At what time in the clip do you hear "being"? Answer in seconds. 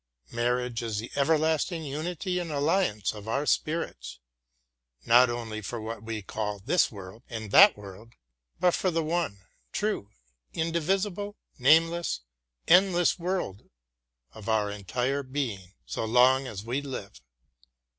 15.21-15.73